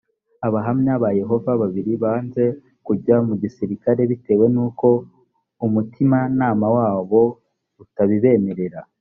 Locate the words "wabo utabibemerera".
6.77-8.79